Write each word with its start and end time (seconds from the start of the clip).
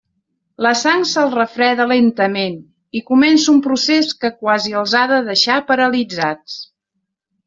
La 0.65 0.69
sang 0.77 1.01
se'ls 1.09 1.33
refreda 1.39 1.85
lentament 1.91 2.55
i 2.99 3.01
comença 3.09 3.53
un 3.53 3.59
procés 3.65 4.09
que 4.23 4.31
quasi 4.39 4.73
els 4.81 4.97
ha 5.01 5.05
de 5.13 5.21
deixar 5.29 5.59
paralitzats. 5.69 6.57